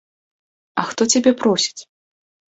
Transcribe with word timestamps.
А 0.83 0.85
хто 0.89 1.07
цябе 1.15 1.35
просіць? 1.43 1.81